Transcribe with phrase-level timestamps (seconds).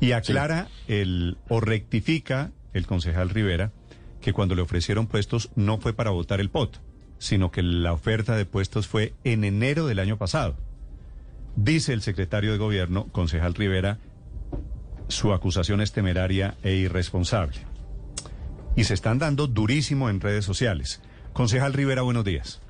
[0.00, 3.72] Y aclara el, o rectifica el concejal Rivera
[4.20, 6.78] que cuando le ofrecieron puestos no fue para votar el POT,
[7.18, 10.56] sino que la oferta de puestos fue en enero del año pasado.
[11.56, 13.98] Dice el secretario de gobierno, concejal Rivera,
[15.08, 17.58] su acusación es temeraria e irresponsable.
[18.76, 21.02] Y se están dando durísimo en redes sociales.
[21.32, 22.62] Concejal Rivera, buenos días.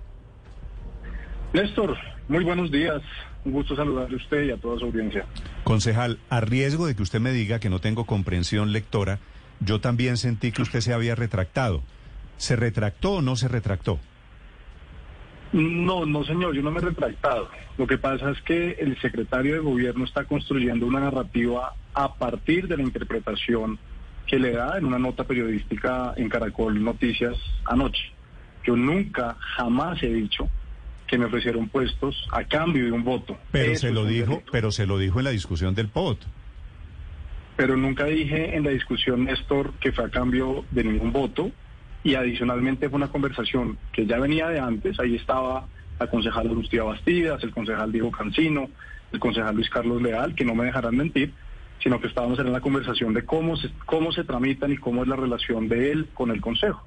[1.53, 1.97] Néstor,
[2.29, 3.03] muy buenos días.
[3.45, 5.25] Un gusto saludarle a usted y a toda su audiencia.
[5.65, 9.19] Concejal, a riesgo de que usted me diga que no tengo comprensión lectora,
[9.61, 11.83] yo también sentí que usted se había retractado.
[12.37, 13.99] ¿Se retractó o no se retractó?
[15.53, 17.49] No, no señor, yo no me he retractado.
[17.77, 22.69] Lo que pasa es que el secretario de gobierno está construyendo una narrativa a partir
[22.69, 23.79] de la interpretación
[24.27, 28.13] que le da en una nota periodística en Caracol Noticias anoche.
[28.65, 30.49] Yo nunca, jamás he dicho
[31.11, 33.37] que me ofrecieron puestos a cambio de un voto.
[33.51, 36.21] Pero se lo dijo, pero se lo dijo en la discusión del POT.
[37.57, 41.51] Pero nunca dije en la discusión, Néstor, que fue a cambio de ningún voto
[42.05, 45.67] y adicionalmente fue una conversación que ya venía de antes, ahí estaba
[45.99, 48.71] la concejal Lucía Bastidas, el concejal Diego Cancino,
[49.13, 51.35] el concejal Luis Carlos Leal, que no me dejarán mentir,
[51.83, 55.09] sino que estábamos en la conversación de cómo se, cómo se tramitan y cómo es
[55.09, 56.87] la relación de él con el Consejo.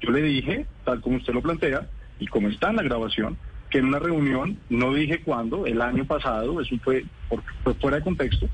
[0.00, 1.88] Yo le dije, tal como usted lo plantea,
[2.20, 3.36] y como está en la grabación,
[3.76, 7.04] que en una reunión, no dije cuándo, el año pasado, eso fue,
[7.62, 8.48] fue fuera de contexto,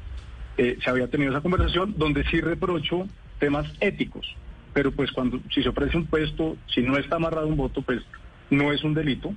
[0.58, 3.06] eh, se había tenido esa conversación donde sí reprocho
[3.38, 4.26] temas éticos,
[4.72, 8.02] pero pues cuando si se ofrece un puesto, si no está amarrado un voto, pues
[8.50, 9.32] no es un delito.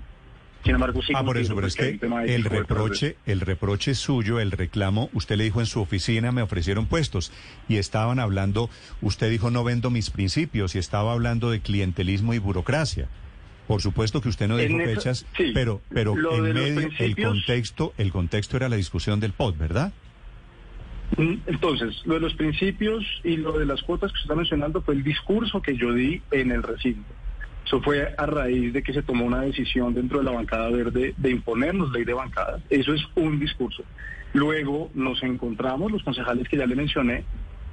[0.63, 1.13] Sin embargo, sí.
[1.15, 5.43] Ah, por eso, pero es que el reproche, el reproche suyo, el reclamo, usted le
[5.43, 7.31] dijo en su oficina me ofrecieron puestos
[7.69, 8.71] y estaban hablando,
[9.03, 13.07] usted dijo no vendo mis principios y estaba hablando de clientelismo y burocracia.
[13.67, 18.57] Por supuesto que usted no dijo fechas, pero pero en medio el contexto, el contexto
[18.57, 19.93] era la discusión del POT, ¿verdad?
[21.17, 24.81] Mm, entonces, lo de los principios y lo de las cuotas que se está mencionando
[24.81, 27.13] fue el discurso que yo di en el recinto.
[27.65, 31.15] Eso fue a raíz de que se tomó una decisión dentro de la bancada verde
[31.17, 32.61] de imponernos ley de bancadas.
[32.69, 33.83] Eso es un discurso.
[34.33, 37.23] Luego nos encontramos, los concejales que ya le mencioné,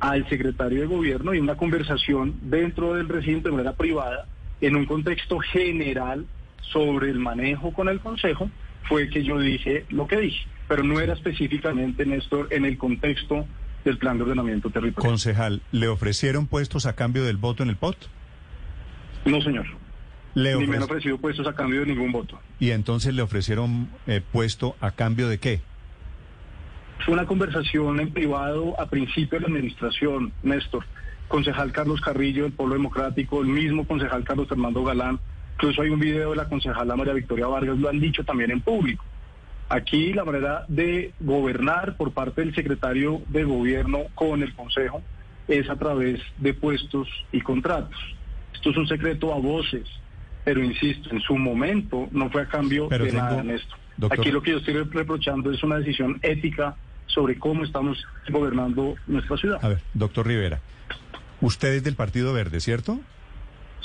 [0.00, 4.26] al secretario de gobierno y una conversación dentro del recinto de manera privada,
[4.62, 6.26] en un contexto general
[6.60, 8.50] sobre el manejo con el Consejo,
[8.88, 13.46] fue que yo dije lo que dije pero no era específicamente, Néstor, en el contexto
[13.84, 15.10] del plan de ordenamiento territorial.
[15.10, 17.96] Concejal, ¿le ofrecieron puestos a cambio del voto en el POT?
[19.26, 19.66] No, señor.
[20.34, 22.40] Ni me han ofrecido puestos a cambio de ningún voto.
[22.58, 25.60] ¿Y entonces le ofrecieron eh, puesto a cambio de qué?
[27.04, 30.86] Fue una conversación en privado a principio de la administración, Néstor.
[31.32, 35.18] Concejal Carlos Carrillo del Pueblo Democrático, el mismo concejal Carlos Fernando Galán,
[35.54, 38.60] incluso hay un video de la concejala María Victoria Vargas, lo han dicho también en
[38.60, 39.02] público.
[39.70, 45.00] Aquí la manera de gobernar por parte del secretario de gobierno con el Consejo
[45.48, 47.96] es a través de puestos y contratos.
[48.52, 49.88] Esto es un secreto a voces,
[50.44, 53.74] pero insisto, en su momento no fue a cambio de nada en esto.
[54.10, 56.76] Aquí lo que yo estoy reprochando es una decisión ética
[57.06, 59.58] sobre cómo estamos gobernando nuestra ciudad.
[59.62, 60.60] A ver, doctor Rivera,
[61.42, 62.98] usted es del Partido Verde, ¿cierto?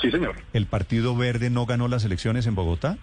[0.01, 0.35] Sí, señor.
[0.53, 2.97] ¿El Partido Verde no ganó las elecciones en Bogotá?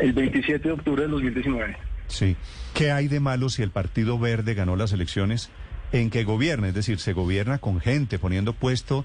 [0.00, 1.76] el 27 de octubre del 2019.
[2.08, 2.36] Sí.
[2.74, 5.50] ¿Qué hay de malo si el Partido Verde ganó las elecciones
[5.92, 6.68] en que gobierna?
[6.68, 9.04] Es decir, se gobierna con gente, poniendo puesto,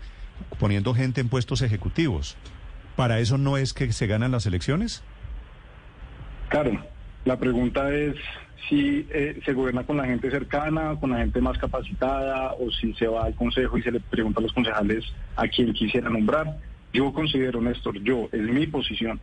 [0.60, 2.38] poniendo gente en puestos ejecutivos.
[2.96, 5.04] ¿Para eso no es que se ganan las elecciones?
[6.50, 6.72] Claro,
[7.26, 8.16] la pregunta es
[8.70, 12.94] si eh, se gobierna con la gente cercana, con la gente más capacitada, o si
[12.94, 15.04] se va al consejo y se le pregunta a los concejales
[15.36, 16.58] a quién quisiera nombrar.
[16.94, 19.20] Yo considero, Néstor, yo, es mi posición,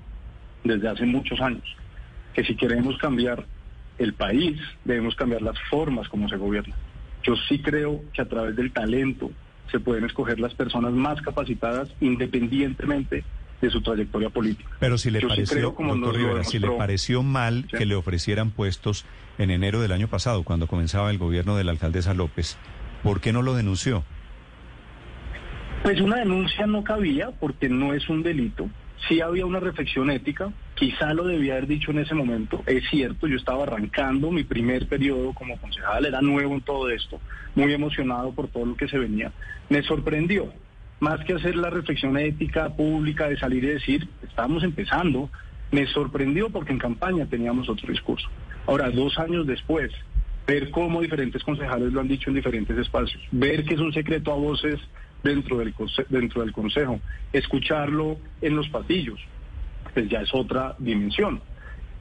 [0.62, 1.64] desde hace muchos años,
[2.34, 3.44] que si queremos cambiar
[3.98, 6.74] el país, debemos cambiar las formas como se gobierna.
[7.22, 9.30] Yo sí creo que a través del talento
[9.70, 13.24] se pueden escoger las personas más capacitadas independientemente
[13.62, 14.68] de su trayectoria política.
[14.78, 15.74] Pero si le pareció,
[16.42, 19.06] si le pareció mal que le ofrecieran puestos
[19.38, 22.58] en enero del año pasado, cuando comenzaba el gobierno de la alcaldesa López,
[23.02, 24.04] ¿por qué no lo denunció?
[25.82, 28.68] Pues una denuncia no cabía porque no es un delito
[29.08, 32.62] sí había una reflexión ética Quizá lo debía haber dicho en ese momento.
[32.66, 37.20] Es cierto, yo estaba arrancando mi primer periodo como concejal, era nuevo en todo esto,
[37.54, 39.30] muy emocionado por todo lo que se venía.
[39.68, 40.52] Me sorprendió,
[41.02, 45.28] más que hacer la reflexión ética pública de salir y decir, estamos empezando,
[45.72, 48.28] me sorprendió porque en campaña teníamos otro discurso.
[48.68, 49.90] Ahora, dos años después,
[50.46, 54.32] ver cómo diferentes concejales lo han dicho en diferentes espacios, ver que es un secreto
[54.32, 54.78] a voces
[55.24, 55.74] dentro del,
[56.08, 57.00] dentro del Consejo,
[57.32, 59.18] escucharlo en los pasillos,
[59.92, 61.42] pues ya es otra dimensión.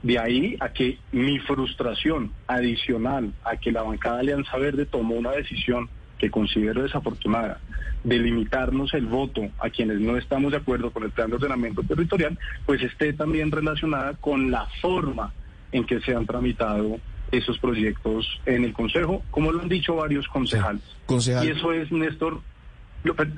[0.04, 5.32] De ahí a que mi frustración adicional a que la bancada Alianza Verde tomó una
[5.32, 5.90] decisión
[6.22, 7.58] que considero desafortunada
[8.04, 11.82] de limitarnos el voto a quienes no estamos de acuerdo con el plan de ordenamiento
[11.82, 15.32] territorial, pues esté también relacionada con la forma
[15.72, 17.00] en que se han tramitado
[17.32, 20.82] esos proyectos en el Consejo, como lo han dicho varios concejales.
[21.08, 22.40] Y eso es, Néstor,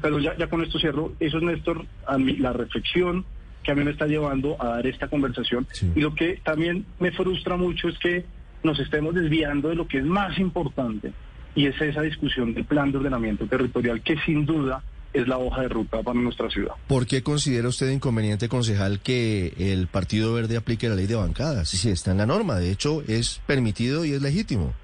[0.02, 3.24] pero ya, ya con esto cierro, eso es, Néstor, a mí, la reflexión
[3.62, 5.66] que a mí me está llevando a dar esta conversación.
[5.94, 8.26] Y lo que también me frustra mucho es que
[8.62, 11.14] nos estemos desviando de lo que es más importante,
[11.54, 15.62] y es esa discusión del plan de ordenamiento territorial, que sin duda es la hoja
[15.62, 16.74] de ruta para nuestra ciudad.
[16.88, 21.68] ¿Por qué considera usted inconveniente, concejal, que el Partido Verde aplique la ley de bancadas?
[21.68, 24.74] Sí, está en la norma, de hecho es permitido y es legítimo.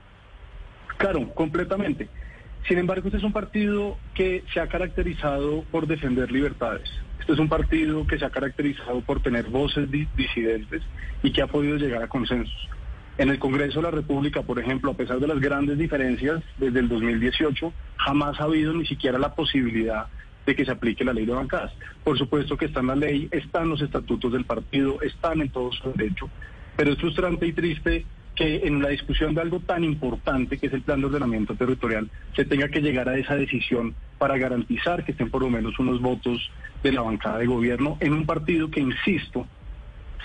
[0.98, 2.08] Claro, completamente.
[2.68, 6.88] Sin embargo, este es un partido que se ha caracterizado por defender libertades.
[7.18, 10.82] Este es un partido que se ha caracterizado por tener voces disidentes
[11.22, 12.68] y que ha podido llegar a consensos.
[13.20, 16.80] En el Congreso de la República, por ejemplo, a pesar de las grandes diferencias desde
[16.80, 20.06] el 2018, jamás ha habido ni siquiera la posibilidad
[20.46, 21.70] de que se aplique la ley de bancadas.
[22.02, 25.70] Por supuesto que está en la ley, están los estatutos del partido, están en todo
[25.70, 26.30] su derecho,
[26.78, 30.72] pero es frustrante y triste que en la discusión de algo tan importante que es
[30.72, 35.12] el plan de ordenamiento territorial se tenga que llegar a esa decisión para garantizar que
[35.12, 36.50] estén por lo menos unos votos
[36.82, 39.46] de la bancada de gobierno en un partido que, insisto,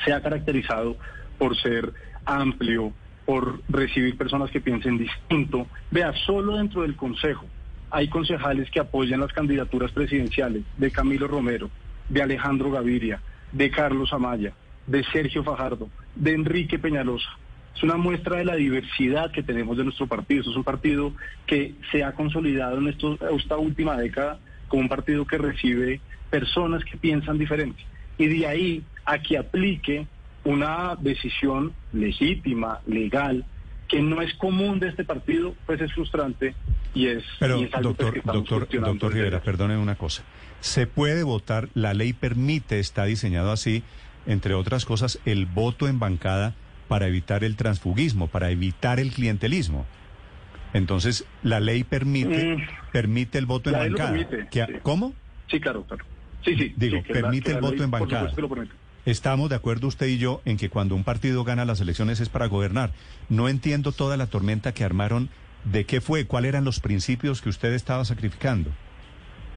[0.05, 0.95] se ha caracterizado
[1.37, 1.93] por ser
[2.25, 2.93] amplio,
[3.25, 5.67] por recibir personas que piensen distinto.
[5.91, 7.45] Vea, solo dentro del Consejo
[7.91, 11.69] hay concejales que apoyan las candidaturas presidenciales de Camilo Romero,
[12.09, 14.53] de Alejandro Gaviria, de Carlos Amaya,
[14.85, 17.29] de Sergio Fajardo, de Enrique Peñalosa.
[17.75, 20.41] Es una muestra de la diversidad que tenemos de nuestro partido.
[20.41, 21.13] es un partido
[21.45, 25.99] que se ha consolidado en esta última década como un partido que recibe
[26.29, 27.81] personas que piensan diferente.
[28.17, 30.07] Y de ahí a que aplique
[30.45, 33.45] una decisión legítima, legal,
[33.87, 36.55] que no es común de este partido, pues es frustrante
[36.93, 37.23] y es...
[37.39, 40.23] Pero, algo doctor, doctor, doctor Rivera, perdone una cosa.
[40.61, 43.83] Se puede votar, la ley permite, está diseñado así,
[44.25, 46.55] entre otras cosas, el voto en bancada
[46.87, 49.85] para evitar el transfugismo, para evitar el clientelismo.
[50.73, 52.91] Entonces, la ley permite, mm.
[52.91, 54.27] permite el voto en bancada.
[54.83, 55.13] ¿Cómo?
[55.49, 56.05] Sí, claro, claro.
[56.43, 56.73] Sí, sí.
[56.75, 58.31] Digo, permite el voto en bancada.
[59.05, 62.29] Estamos de acuerdo usted y yo en que cuando un partido gana las elecciones es
[62.29, 62.91] para gobernar.
[63.29, 65.29] No entiendo toda la tormenta que armaron.
[65.63, 66.25] ¿De qué fue?
[66.25, 68.71] ¿Cuáles eran los principios que usted estaba sacrificando?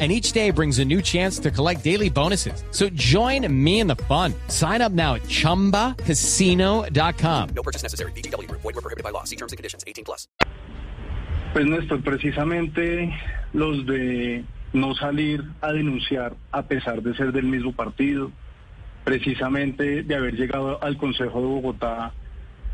[0.00, 2.64] and each day brings a new chance to collect daily bonuses.
[2.72, 4.34] So join me in the fun.
[4.48, 7.48] Sign up now at ChumbaCasino.com.
[7.54, 8.10] No purchase necessary.
[8.12, 8.50] BGW.
[8.50, 9.22] Void were prohibited by law.
[9.22, 9.84] See terms and conditions.
[9.86, 10.26] 18 plus.
[11.52, 13.14] Pues Néstor, precisamente
[13.52, 18.32] los de no salir a denunciar a pesar de ser del mismo partido,
[19.04, 22.12] precisamente de haber llegado al Consejo de Bogotá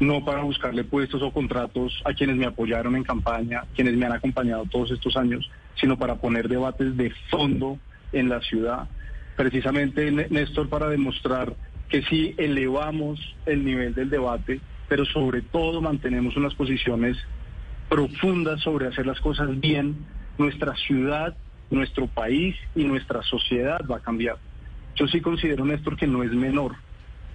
[0.01, 4.13] no para buscarle puestos o contratos a quienes me apoyaron en campaña, quienes me han
[4.13, 5.49] acompañado todos estos años,
[5.81, 7.79] sino para poner debates de fondo
[8.13, 8.89] en la ciudad.
[9.37, 11.55] Precisamente, Néstor, para demostrar
[11.89, 17.17] que sí elevamos el nivel del debate, pero sobre todo mantenemos unas posiciones
[17.89, 19.97] profundas sobre hacer las cosas bien,
[20.39, 21.37] nuestra ciudad,
[21.71, 24.37] nuestro país y nuestra sociedad va a cambiar.
[24.97, 26.75] Yo sí considero, Néstor, que no es menor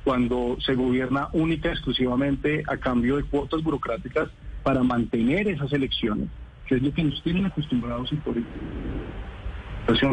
[0.03, 4.29] cuando se gobierna única y exclusivamente a cambio de cuotas burocráticas
[4.63, 6.29] para mantener esas elecciones
[6.67, 8.59] que es lo que nos tienen acostumbrados en política.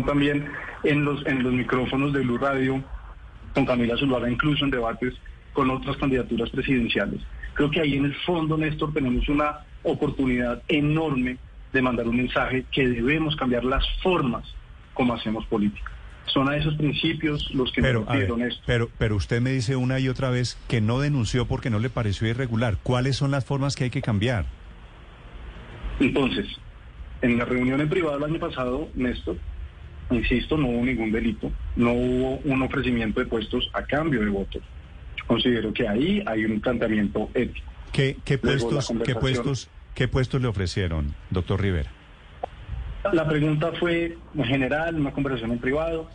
[0.07, 0.47] También
[0.85, 2.83] en los, en los micrófonos de Blue Radio,
[3.55, 5.15] con Camila Zuluaga, incluso en debates
[5.53, 7.21] con otras candidaturas presidenciales.
[7.55, 11.37] Creo que ahí en el fondo, Néstor, tenemos una oportunidad enorme
[11.73, 14.45] de mandar un mensaje que debemos cambiar las formas
[14.95, 15.91] como hacemos política.
[16.27, 18.07] Son a esos principios los que pero,
[18.37, 18.63] me esto.
[18.65, 21.91] Pero, pero usted me dice una y otra vez que no denunció porque no le
[21.91, 22.79] pareció irregular.
[22.83, 24.47] ¿Cuáles son las formas que hay que cambiar?
[26.07, 26.47] Entonces,
[27.23, 29.37] en la reunión en privado el año pasado, Néstor,
[30.11, 34.63] insisto, no hubo ningún delito, no hubo un ofrecimiento de puestos a cambio de votos.
[35.17, 37.71] Yo considero que ahí hay un planteamiento ético.
[37.93, 41.91] ¿Qué, qué Luego, la puestos, qué conversación- puestos, qué puestos le ofrecieron, doctor Rivera?
[43.13, 46.09] La pregunta fue en general, una conversación en privado.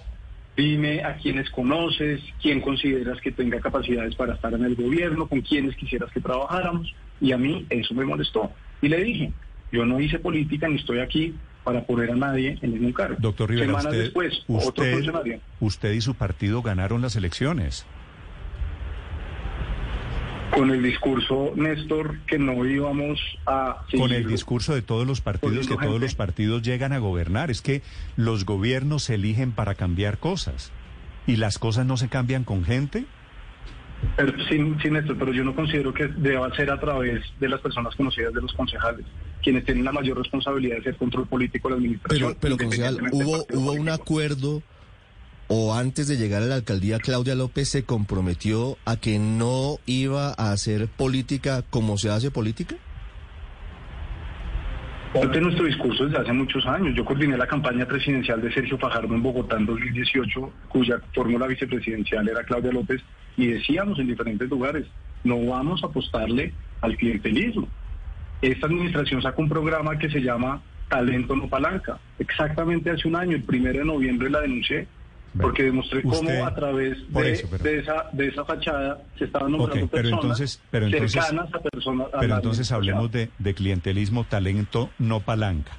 [0.56, 5.41] Dime a quiénes conoces, quién consideras que tenga capacidades para estar en el gobierno, con
[5.41, 6.91] quiénes quisieras que trabajáramos.
[7.22, 8.51] Y a mí eso me molestó.
[8.82, 9.32] Y le dije,
[9.71, 13.17] yo no hice política ni estoy aquí para poner a nadie en ningún cargo.
[13.19, 15.39] Doctor Rivera, Semanas usted, después, otro usted, funcionario.
[15.59, 17.86] usted y su partido ganaron las elecciones.
[20.51, 23.86] Con el discurso, Néstor, que no íbamos a...
[23.95, 27.51] Con el discurso de todos los partidos, que todos los partidos llegan a gobernar.
[27.51, 27.81] Es que
[28.15, 30.71] los gobiernos se eligen para cambiar cosas.
[31.27, 33.05] ¿Y las cosas no se cambian con gente?
[34.15, 37.61] Pero, sin, sin esto, pero yo no considero que deba ser a través de las
[37.61, 39.05] personas conocidas de los concejales,
[39.43, 42.35] quienes tienen la mayor responsabilidad de hacer control político de la administración.
[42.39, 44.61] Pero, pero concejal, ¿hubo, ¿hubo un acuerdo
[45.47, 50.29] o antes de llegar a la alcaldía Claudia López se comprometió a que no iba
[50.29, 52.75] a hacer política como se hace política?
[55.13, 56.93] Parte de nuestro discurso desde hace muchos años.
[56.95, 62.27] Yo coordiné la campaña presidencial de Sergio Fajardo en Bogotá en 2018, cuya fórmula vicepresidencial
[62.27, 63.01] era Claudia López,
[63.38, 64.86] y decíamos en diferentes lugares,
[65.24, 67.67] no vamos a apostarle al clientelismo.
[68.41, 72.00] Esta administración sacó un programa que se llama Talento no Palanca.
[72.20, 74.88] Exactamente hace un año, el primero de noviembre la denuncié,
[75.39, 79.25] porque demostré usted- cómo a través de, eso, pero- de esa, de esa fachada se
[79.25, 82.08] estaban nombrando Ok, pero personas entonces- pero entonces- cercanas a personas.
[82.13, 85.74] a Pero entonces hablemos de, de clientelismo, talento, no palanca.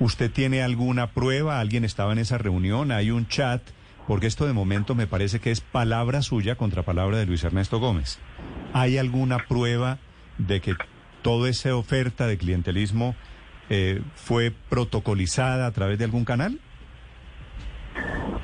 [0.00, 1.60] ¿Usted tiene alguna prueba?
[1.60, 2.90] ¿Alguien estaba en esa reunión?
[2.92, 3.62] ¿Hay un chat?
[4.06, 7.78] Porque esto de momento me parece que es palabra suya contra palabra de Luis Ernesto
[7.78, 8.18] Gómez.
[8.72, 9.98] ¿Hay alguna prueba
[10.38, 10.74] de que
[11.22, 13.14] toda esa oferta de clientelismo
[13.70, 16.58] eh, fue protocolizada a través de algún canal?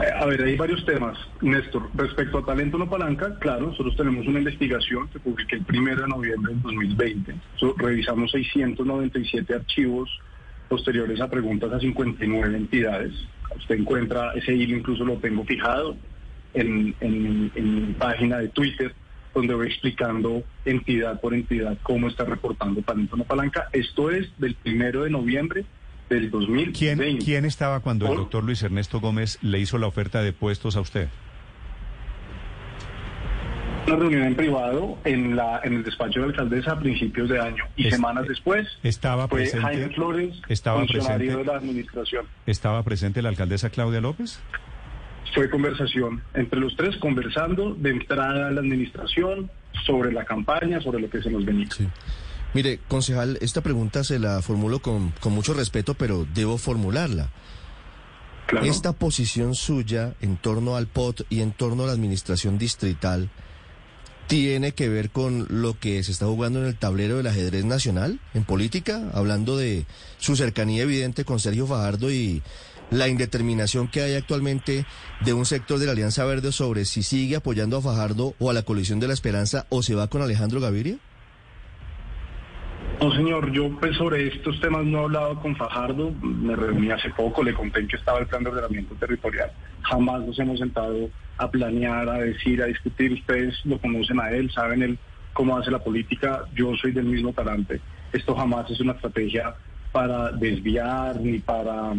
[0.00, 1.90] Eh, A ver, hay varios temas, Néstor.
[1.94, 6.08] Respecto a Talento No Palanca, claro, nosotros tenemos una investigación que publiqué el primero de
[6.08, 7.34] noviembre del 2020.
[7.56, 10.08] So, revisamos 697 archivos
[10.68, 13.12] posteriores a preguntas a 59 entidades.
[13.56, 15.96] Usted encuentra ese hilo, incluso lo tengo fijado
[16.54, 18.94] en, en- en mi página de Twitter,
[19.34, 23.68] donde voy explicando entidad por entidad cómo está reportando Talento No Palanca.
[23.72, 25.64] Esto es del primero de noviembre
[26.08, 26.78] del 2020.
[26.78, 30.74] ¿Quién, ¿Quién estaba cuando el doctor Luis Ernesto Gómez le hizo la oferta de puestos
[30.76, 31.08] a usted?
[33.86, 37.40] Una reunión en privado en la en el despacho de la alcaldesa a principios de
[37.40, 41.58] año y Es- semanas después estaba fue presente- Jaime Flores, estaba funcionario presente- de la
[41.58, 42.26] administración.
[42.46, 44.40] ¿Estaba presente la alcaldesa Claudia López?
[45.34, 49.50] Fue conversación entre los tres, conversando de entrada a la administración
[49.86, 51.68] sobre la campaña, sobre lo que se nos venía.
[51.70, 51.86] Sí.
[52.52, 57.28] Mire, concejal, esta pregunta se la formulo con, con mucho respeto, pero debo formularla.
[58.48, 58.66] Claro.
[58.66, 63.30] Esta posición suya en torno al POT y en torno a la administración distrital
[64.30, 68.20] tiene que ver con lo que se está jugando en el tablero del ajedrez nacional,
[68.32, 69.86] en política, hablando de
[70.18, 72.40] su cercanía evidente con Sergio Fajardo y
[72.92, 74.86] la indeterminación que hay actualmente
[75.24, 78.52] de un sector de la Alianza Verde sobre si sigue apoyando a Fajardo o a
[78.52, 80.96] la coalición de la Esperanza o se va con Alejandro Gaviria.
[83.00, 87.08] No, señor, yo pues sobre estos temas no he hablado con Fajardo, me reuní hace
[87.08, 89.50] poco, le conté que estaba el plan de ordenamiento territorial.
[89.80, 93.14] Jamás nos hemos sentado a planear, a decir, a discutir.
[93.14, 94.98] Ustedes lo conocen a él, saben él
[95.32, 97.80] cómo hace la política, yo soy del mismo talante.
[98.12, 99.54] Esto jamás es una estrategia
[99.92, 101.94] para desviar ni para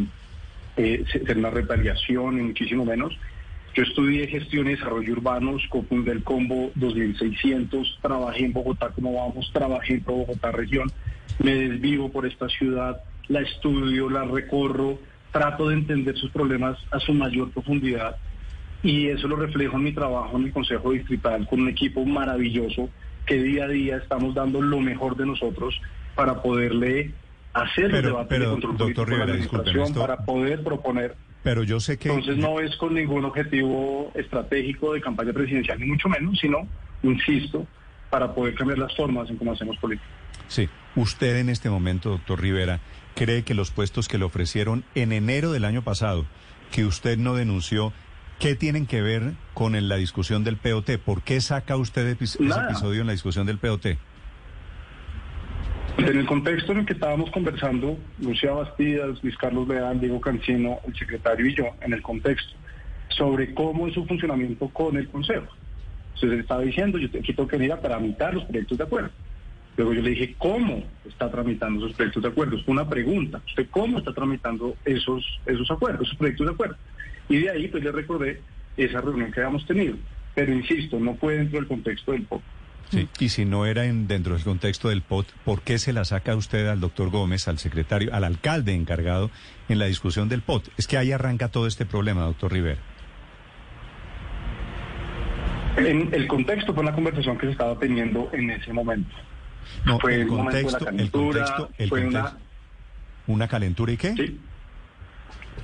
[0.77, 3.17] eh, ser una retaliación, ni muchísimo menos.
[3.73, 9.49] Yo estudié gestión y desarrollo urbanos, cofundé el combo 2600, trabajé en Bogotá como vamos,
[9.53, 10.91] trabajé en Bogotá región,
[11.41, 14.99] me desvivo por esta ciudad, la estudio, la recorro,
[15.31, 18.17] trato de entender sus problemas a su mayor profundidad
[18.83, 22.89] y eso lo reflejo en mi trabajo en el Consejo Distrital con un equipo maravilloso
[23.25, 25.79] que día a día estamos dando lo mejor de nosotros
[26.15, 27.13] para poderle
[27.53, 30.25] hacer Pero- el debate pero, de control doctor político la Rivera, disculpen, administración, esto- para
[30.25, 32.09] poder proponer Pero yo sé que...
[32.09, 36.67] entonces no es con ningún objetivo estratégico de campaña presidencial, ni mucho menos, sino,
[37.03, 37.65] insisto,
[38.09, 40.07] para poder cambiar las formas en cómo hacemos política.
[40.47, 42.79] Sí, usted en este momento, doctor Rivera,
[43.15, 46.25] cree que los puestos que le ofrecieron en enero del año pasado,
[46.71, 47.93] que usted no denunció,
[48.39, 50.97] ¿qué tienen que ver con la discusión del POT?
[50.97, 52.69] ¿Por qué saca usted ese Nada.
[52.69, 53.97] episodio en la discusión del POT?
[55.97, 60.79] En el contexto en el que estábamos conversando, Lucía Bastidas, Luis Carlos Leal, Diego Cancino,
[60.87, 62.53] el secretario y yo, en el contexto,
[63.09, 65.47] sobre cómo es su funcionamiento con el Consejo.
[66.15, 69.09] Entonces estaba diciendo, yo tengo que venir a tramitar los proyectos de acuerdo.
[69.77, 72.57] Luego yo le dije, ¿cómo está tramitando esos proyectos de acuerdo?
[72.57, 73.41] Es una pregunta.
[73.47, 76.75] ¿Usted cómo está tramitando esos, esos acuerdos, esos proyectos de acuerdo?
[77.29, 78.41] Y de ahí pues le recordé
[78.77, 79.95] esa reunión que habíamos tenido.
[80.35, 82.41] Pero insisto, no fue dentro del contexto del POC.
[82.91, 86.03] Sí, y si no era en, dentro del contexto del POT, ¿por qué se la
[86.05, 89.31] saca usted al doctor Gómez, al secretario, al alcalde encargado
[89.69, 90.67] en la discusión del POT?
[90.77, 92.79] Es que ahí arranca todo este problema, doctor Rivera.
[95.77, 99.15] En el contexto fue una conversación que se estaba teniendo en ese momento.
[99.85, 102.29] No, fue el el momento de la contexto, el contexto, el fue contexto.
[102.29, 102.37] una-
[103.27, 104.13] ¿Una calentura y qué?
[104.15, 104.39] ¿Sí?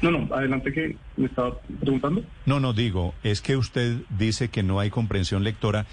[0.02, 2.24] No, no, adelante que me estaba preguntando.
[2.46, 5.86] No, no digo, es que usted dice que no hay comprensión lectora,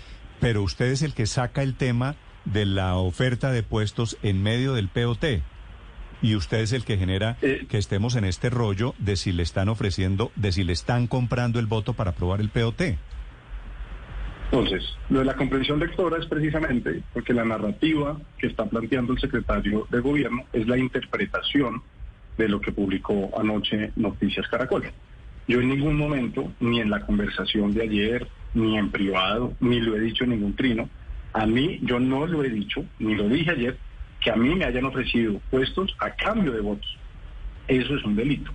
[0.44, 4.74] pero usted es el que saca el tema de la oferta de puestos en medio
[4.74, 5.24] del POT.
[6.20, 7.64] Y usted es el que genera Eh.
[7.66, 11.58] que estemos en este rollo de si le están ofreciendo, de si le están comprando
[11.58, 12.98] el voto para aprobar el POT.
[14.50, 19.20] Entonces, lo de la comprensión lectora es precisamente porque la narrativa que está planteando el
[19.20, 21.80] secretario de gobierno es la interpretación
[22.36, 24.84] de lo que publicó anoche Noticias Caracol.
[25.48, 29.96] Yo en ningún momento, ni en la conversación de ayer, ni en privado, ni lo
[29.96, 30.88] he dicho en ningún trino,
[31.32, 33.76] a mí yo no lo he dicho, ni lo dije ayer,
[34.20, 36.96] que a mí me hayan ofrecido puestos a cambio de votos.
[37.68, 38.50] Eso es un delito.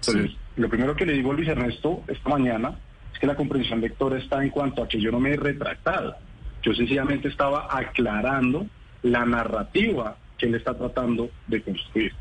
[0.00, 2.78] Entonces, lo primero que le digo a Luis Ernesto esta mañana
[3.12, 6.16] es que la comprensión lectora está en cuanto a que yo no me he retractado.
[6.62, 8.66] Yo sencillamente estaba aclarando
[9.02, 12.12] la narrativa que él está tratando de construir.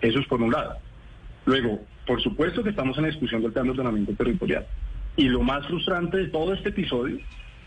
[0.00, 0.76] Eso es por un lado.
[1.46, 4.66] Luego, por supuesto que estamos en la discusión del plan de ordenamiento territorial.
[5.16, 7.18] Y lo más frustrante de todo este episodio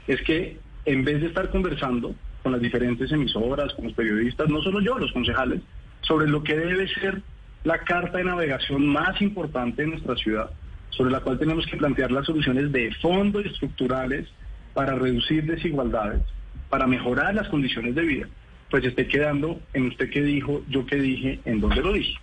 [0.08, 4.62] es que en vez de estar conversando con las diferentes emisoras, con los periodistas, no
[4.62, 5.62] solo yo, los concejales,
[6.02, 7.22] sobre lo que debe ser
[7.64, 10.50] la carta de navegación más importante de nuestra ciudad,
[10.90, 14.28] sobre la cual tenemos que plantear las soluciones de fondo y estructurales
[14.74, 16.22] para reducir desigualdades,
[16.70, 18.28] para mejorar las condiciones de vida,
[18.70, 22.18] pues esté quedando en usted qué dijo, yo qué dije, en dónde lo dije.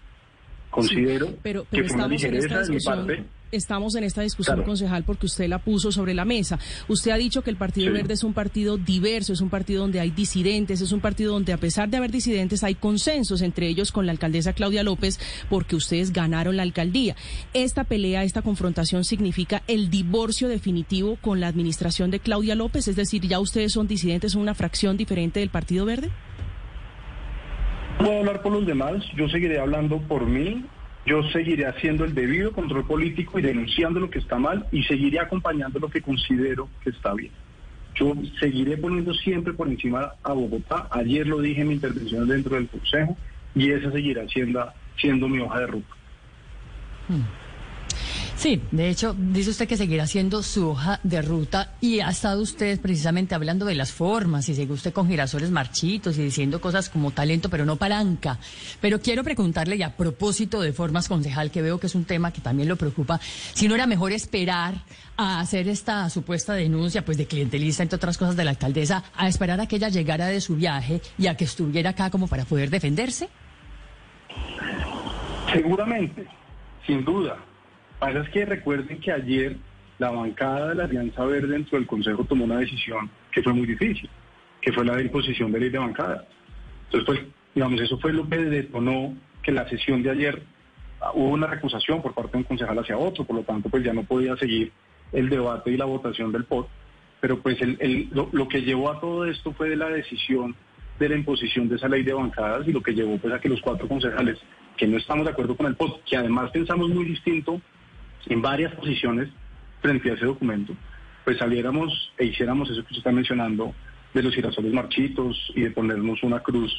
[0.71, 3.25] Considero Sí, pero, que fue una ligereza de mi parte.
[3.53, 4.67] Estamos en esta discusión, Claro.
[4.67, 6.59] concejal, porque usted la puso sobre la mesa.
[6.89, 7.93] Usted ha dicho que el Partido Sí.
[7.93, 11.53] Verde es un partido diverso, es un partido donde hay disidentes, es un partido donde
[11.53, 15.77] a pesar de haber disidentes hay consensos, entre ellos con la alcaldesa Claudia López, porque
[15.77, 17.15] ustedes ganaron la alcaldía.
[17.53, 22.97] Esta pelea, esta confrontación significa el divorcio definitivo con la administración de Claudia López, es
[22.97, 26.11] decir, ya ustedes son disidentes, son una fracción diferente del Partido Verde.
[27.99, 30.65] Puedo hablar por los demás, yo seguiré hablando por mí,
[31.07, 35.21] yo seguiré haciendo el debido control político y denunciando lo que está mal y seguiré
[35.21, 37.33] acompañando lo que considero que está bien.
[37.95, 42.57] Yo seguiré poniendo siempre por encima a Bogotá, ayer lo dije en mi intervención dentro
[42.57, 43.17] del Consejo
[43.55, 45.95] y esa seguirá siendo, mi hoja de ruta.
[48.37, 52.43] Sí, de hecho, dice usted que seguirá siendo su hoja de ruta y ha estado
[52.43, 56.91] usted precisamente hablando de las formas y sigue usted con girasoles marchitos y diciendo cosas
[56.91, 58.39] como talento, pero no palanca.
[58.81, 62.33] Pero quiero preguntarle, y a propósito de formas, concejal, que veo que es un tema
[62.33, 64.75] que también lo preocupa, si no era mejor esperar
[65.17, 69.29] a hacer esta supuesta denuncia, pues de clientelista, entre otras cosas, de la alcaldesa, a
[69.29, 72.45] esperar a que ella llegara de su viaje y a que estuviera acá como para
[72.45, 73.29] poder defenderse.
[75.51, 76.27] Seguramente,
[76.85, 77.39] sin duda.
[77.99, 79.57] Pasa es que recuerden que ayer
[79.99, 83.67] la bancada de la Alianza Verde dentro del Consejo tomó una decisión que fue muy
[83.67, 84.09] difícil,
[84.61, 86.27] que fue la de imposición de ley de bancada.
[86.87, 87.21] Entonces, pues,
[87.55, 90.43] digamos, eso fue lo que detonó que la sesión de ayer
[91.01, 93.85] ah, hubo una recusación por parte de un concejal hacia otro, por lo tanto, pues
[93.85, 94.73] ya no podía seguir
[95.13, 96.69] el debate y la votación del POT.
[97.21, 97.59] Pero pues
[98.13, 100.55] lo que llevó a todo esto fue de la decisión
[100.99, 103.49] de la imposición de esa ley de bancadas y lo que llevó pues a que
[103.49, 104.39] los cuatro concejales
[104.77, 107.61] que no estamos de acuerdo con el POT, que además pensamos muy distinto
[108.27, 109.29] en varias posiciones
[109.81, 110.75] frente a ese documento,
[111.25, 113.75] pues saliéramos e hiciéramos eso que usted está mencionando
[114.13, 116.73] de los girasoles marchitos y de ponernos una cruz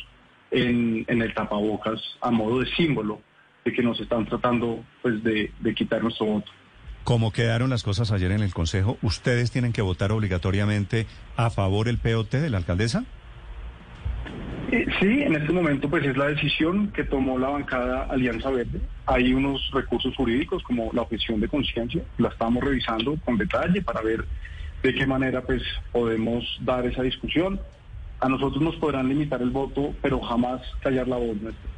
[0.51, 3.21] en, el tapabocas a modo de símbolo
[3.63, 6.51] de que nos están tratando pues de, de quitar nuestro voto.
[7.03, 11.05] Como quedaron las cosas ayer en el Consejo, ¿ustedes tienen que votar obligatoriamente
[11.35, 13.05] a favor el POT de la alcaldesa?
[14.71, 18.79] Eh, Sí, en este momento pues es la decisión que tomó la bancada Alianza Verde.
[19.05, 24.01] Hay unos recursos jurídicos como la objeción de conciencia, la estamos revisando con detalle para
[24.01, 24.25] ver
[24.81, 27.59] de qué manera pues podemos dar esa discusión.
[28.19, 31.69] A nosotros nos podrán limitar el voto, pero jamás callar la voz nuestra.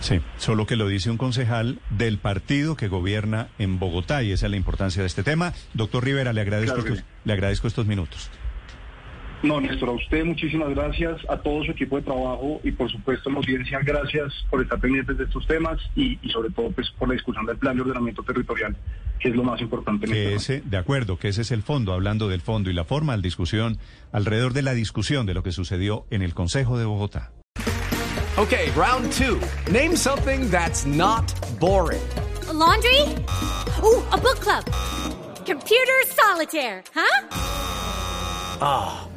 [0.00, 4.46] Sí, solo que lo dice un concejal del partido que gobierna en Bogotá y esa
[4.46, 5.52] es la importancia de este tema.
[5.74, 8.30] Doctor Rivera, le agradezco, Claro le agradezco estos minutos.
[9.42, 13.30] No, Néstor, a usted muchísimas gracias, a todo su equipo de trabajo y por supuesto
[13.30, 16.90] a la audiencia, gracias por estar pendientes de estos temas y, y sobre todo pues
[16.98, 18.76] por la discusión del plan de ordenamiento territorial,
[19.18, 21.62] que es lo más importante en Que este ese, de acuerdo, que ese es el
[21.62, 23.78] fondo, hablando del fondo y la forma de discusión,
[24.12, 27.32] alrededor de la discusión de lo que sucedió en el Consejo de Bogotá.
[28.36, 29.38] Okay, round two.
[29.70, 32.00] Name something that's not boring.
[32.48, 33.02] A laundry?
[33.82, 34.64] Ooh, a book club.
[35.46, 37.26] Computer solitaire, huh?